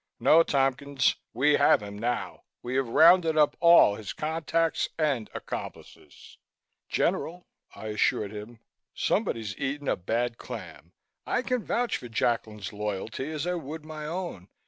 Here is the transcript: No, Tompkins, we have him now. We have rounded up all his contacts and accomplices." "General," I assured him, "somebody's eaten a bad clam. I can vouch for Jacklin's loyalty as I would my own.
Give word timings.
No, 0.19 0.41
Tompkins, 0.41 1.15
we 1.31 1.57
have 1.57 1.83
him 1.83 1.95
now. 1.95 2.41
We 2.63 2.73
have 2.77 2.87
rounded 2.89 3.37
up 3.37 3.55
all 3.59 3.93
his 3.93 4.13
contacts 4.13 4.89
and 4.97 5.29
accomplices." 5.31 6.39
"General," 6.89 7.45
I 7.75 7.89
assured 7.89 8.31
him, 8.31 8.57
"somebody's 8.95 9.55
eaten 9.57 9.87
a 9.87 9.95
bad 9.95 10.39
clam. 10.39 10.93
I 11.27 11.43
can 11.43 11.63
vouch 11.63 11.97
for 11.97 12.07
Jacklin's 12.09 12.73
loyalty 12.73 13.29
as 13.29 13.45
I 13.45 13.53
would 13.53 13.85
my 13.85 14.07
own. 14.07 14.47